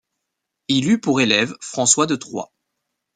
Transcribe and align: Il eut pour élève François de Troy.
Il 0.67 0.89
eut 0.89 0.99
pour 0.99 1.21
élève 1.21 1.53
François 1.59 2.07
de 2.07 2.15
Troy. 2.15 2.51